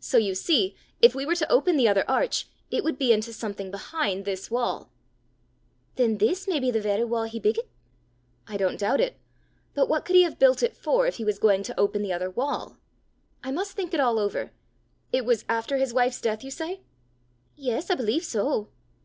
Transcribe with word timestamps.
So 0.00 0.18
you 0.18 0.34
see 0.34 0.74
if 1.00 1.14
we 1.14 1.24
were 1.24 1.36
to 1.36 1.48
open 1.52 1.76
the 1.76 1.86
other 1.86 2.02
arch, 2.10 2.48
it 2.68 2.82
would 2.82 2.98
be 2.98 3.12
into 3.12 3.32
something 3.32 3.70
behind 3.70 4.24
this 4.24 4.50
wall." 4.50 4.90
"Then 5.94 6.18
this 6.18 6.48
may 6.48 6.58
be 6.58 6.72
the 6.72 6.80
varra 6.80 7.06
wa' 7.06 7.26
he 7.26 7.38
biggit?" 7.38 7.68
"I 8.48 8.56
don't 8.56 8.76
doubt 8.80 9.00
it; 9.00 9.20
but 9.74 9.88
what 9.88 10.04
could 10.04 10.16
he 10.16 10.22
have 10.24 10.32
had 10.32 10.38
it 10.38 10.40
built 10.72 10.76
for, 10.76 11.06
if 11.06 11.18
he 11.18 11.24
was 11.24 11.38
going 11.38 11.62
to 11.62 11.78
open 11.78 12.02
the 12.02 12.12
other 12.12 12.28
wall? 12.28 12.76
I 13.44 13.52
must 13.52 13.76
think 13.76 13.94
it 13.94 14.00
all 14.00 14.18
over! 14.18 14.50
It 15.12 15.24
was 15.24 15.44
after 15.48 15.76
his 15.76 15.94
wife's 15.94 16.20
death, 16.20 16.42
you 16.42 16.50
say?" 16.50 16.80
"Yes, 17.54 17.88
I 17.88 17.94
believe 17.94 18.24
so." 18.24 18.70